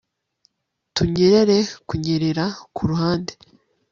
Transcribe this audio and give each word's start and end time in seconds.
kunyerera 0.95 1.57
kunyerera 1.87 2.45
ku 2.75 2.81
ruhande 2.89 3.33